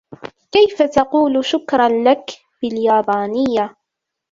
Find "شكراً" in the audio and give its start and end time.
1.51-1.87